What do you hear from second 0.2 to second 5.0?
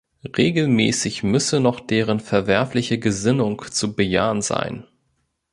Regelmäßig müsse noch deren verwerfliche Gesinnung zu bejahen sein.